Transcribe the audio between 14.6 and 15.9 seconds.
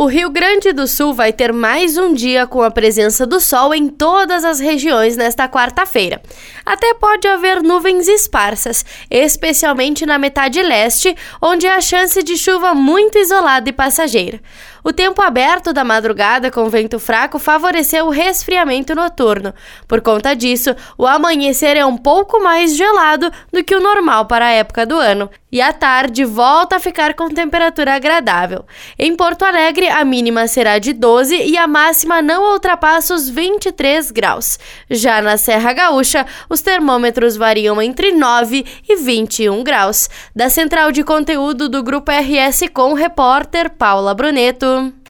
O tempo aberto da